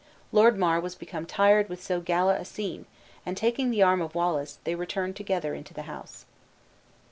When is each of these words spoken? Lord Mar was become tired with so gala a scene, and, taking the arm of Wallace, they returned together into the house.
Lord 0.31 0.57
Mar 0.57 0.79
was 0.81 0.95
become 0.95 1.27
tired 1.27 1.69
with 1.69 1.79
so 1.83 2.01
gala 2.01 2.39
a 2.39 2.43
scene, 2.43 2.87
and, 3.23 3.37
taking 3.37 3.69
the 3.69 3.83
arm 3.83 4.01
of 4.01 4.15
Wallace, 4.15 4.57
they 4.63 4.73
returned 4.73 5.15
together 5.15 5.53
into 5.53 5.75
the 5.75 5.83
house. 5.83 6.25